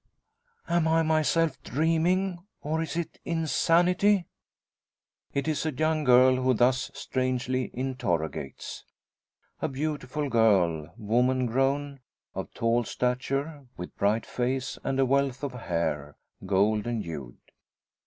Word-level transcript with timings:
"Am 0.67 0.87
I 0.87 1.03
myself? 1.03 1.61
Dreaming? 1.61 2.39
Or, 2.63 2.81
is 2.81 2.97
it 2.97 3.19
insanity?" 3.23 4.25
It 5.31 5.47
is 5.47 5.63
a 5.63 5.71
young 5.71 6.05
girl 6.05 6.37
who 6.37 6.55
thus 6.55 6.89
strangely 6.95 7.69
interrogates. 7.71 8.83
A 9.61 9.67
beautiful 9.67 10.27
girl, 10.27 10.91
woman 10.97 11.45
grown, 11.45 11.99
of 12.33 12.51
tall 12.55 12.83
stature, 12.83 13.67
with 13.77 13.95
bright 13.95 14.25
face 14.25 14.79
and 14.83 14.99
a 14.99 15.05
wealth 15.05 15.43
of 15.43 15.51
hair, 15.53 16.17
golden 16.47 17.01
hued. 17.03 17.37